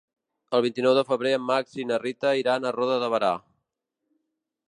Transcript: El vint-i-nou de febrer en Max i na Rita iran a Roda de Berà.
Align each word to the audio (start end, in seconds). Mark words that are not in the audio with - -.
El 0.59 0.61
vint-i-nou 0.65 0.95
de 0.99 1.03
febrer 1.09 1.33
en 1.39 1.43
Max 1.49 1.75
i 1.83 1.85
na 1.91 1.99
Rita 2.05 2.33
iran 2.41 2.65
a 2.65 2.73
Roda 2.79 2.97
de 3.05 3.13
Berà. 3.17 3.33